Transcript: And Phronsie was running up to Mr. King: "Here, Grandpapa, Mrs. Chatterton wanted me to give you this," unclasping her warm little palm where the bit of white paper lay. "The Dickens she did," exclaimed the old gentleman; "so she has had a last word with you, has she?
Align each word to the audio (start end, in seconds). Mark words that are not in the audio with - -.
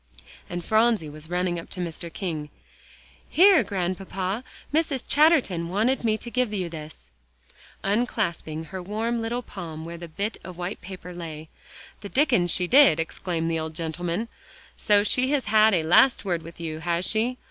And 0.49 0.65
Phronsie 0.65 1.11
was 1.11 1.29
running 1.29 1.59
up 1.59 1.69
to 1.69 1.79
Mr. 1.79 2.11
King: 2.11 2.49
"Here, 3.29 3.61
Grandpapa, 3.63 4.43
Mrs. 4.73 5.03
Chatterton 5.07 5.69
wanted 5.69 6.03
me 6.03 6.17
to 6.17 6.31
give 6.31 6.51
you 6.51 6.69
this," 6.69 7.11
unclasping 7.83 8.63
her 8.69 8.81
warm 8.81 9.21
little 9.21 9.43
palm 9.43 9.85
where 9.85 9.97
the 9.99 10.07
bit 10.07 10.37
of 10.43 10.57
white 10.57 10.81
paper 10.81 11.13
lay. 11.13 11.49
"The 11.99 12.09
Dickens 12.09 12.49
she 12.49 12.65
did," 12.65 12.99
exclaimed 12.99 13.51
the 13.51 13.59
old 13.59 13.75
gentleman; 13.75 14.27
"so 14.75 15.03
she 15.03 15.29
has 15.33 15.45
had 15.45 15.75
a 15.75 15.83
last 15.83 16.25
word 16.25 16.41
with 16.41 16.59
you, 16.59 16.79
has 16.79 17.05
she? 17.05 17.37